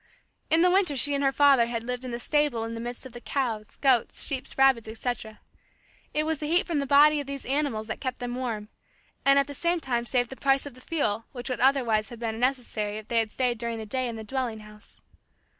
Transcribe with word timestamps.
In 0.49 0.63
the 0.63 0.71
winter 0.71 0.97
she 0.97 1.13
and 1.13 1.23
her 1.23 1.31
father 1.31 1.67
had 1.67 1.83
lived 1.83 2.03
in 2.03 2.09
the 2.09 2.19
stable 2.19 2.63
in 2.63 2.73
the 2.73 2.81
midst 2.81 3.05
of 3.05 3.13
the 3.13 3.21
cows, 3.21 3.77
goats, 3.77 4.23
sheep, 4.25 4.47
rabbits, 4.57 4.87
etc. 4.87 5.41
It 6.11 6.23
was 6.23 6.39
the 6.39 6.47
heat 6.47 6.65
from 6.65 6.79
the 6.79 6.87
bodies 6.87 7.21
of 7.21 7.27
these 7.27 7.45
animals 7.45 7.85
that 7.85 8.01
kept 8.01 8.17
them 8.17 8.31
quite 8.33 8.39
warm; 8.41 8.69
and 9.25 9.37
at 9.37 9.45
the 9.45 9.53
same 9.53 9.79
time 9.79 10.05
saved 10.05 10.31
the 10.31 10.35
price 10.35 10.65
of 10.65 10.73
the 10.73 10.81
fuel 10.81 11.25
which 11.33 11.51
would 11.51 11.59
otherwise 11.59 12.09
have 12.09 12.17
been 12.19 12.39
necessary 12.39 12.97
if 12.97 13.09
they 13.09 13.19
had 13.19 13.31
stayed 13.31 13.59
during 13.59 13.77
the 13.77 13.85
day 13.85 14.07
in 14.07 14.15
the 14.15 14.23
dwelling 14.23 14.61
house. 14.61 15.01